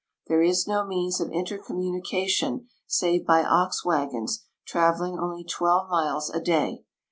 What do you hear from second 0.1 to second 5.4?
There is no means of intercommunication, .save by ox wagons, traveling